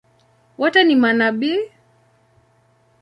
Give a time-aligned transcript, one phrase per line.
[0.57, 1.59] Wote ni manabii?